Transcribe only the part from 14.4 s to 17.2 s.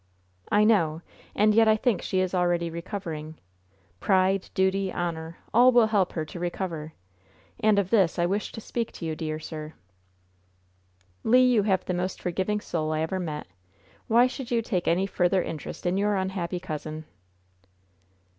you take any further interest in your unhappy cousin?"